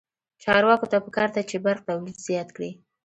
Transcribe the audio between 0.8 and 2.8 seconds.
ته پکار ده چې، برق تولید زیات کړي.